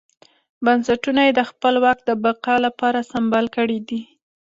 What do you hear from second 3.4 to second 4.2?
کړي دي.